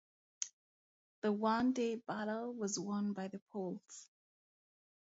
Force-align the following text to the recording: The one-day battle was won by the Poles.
The 1.21 1.31
one-day 1.31 1.93
battle 1.97 2.55
was 2.55 2.79
won 2.79 3.13
by 3.13 3.27
the 3.27 3.37
Poles. 3.37 4.07